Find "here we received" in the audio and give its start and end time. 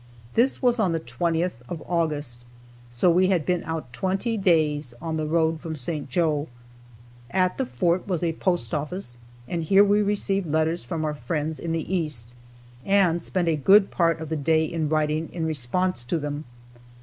9.63-10.47